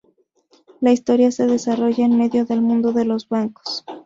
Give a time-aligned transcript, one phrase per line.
[0.79, 3.85] La historia se desarrolla en medio del mundo de los bancos.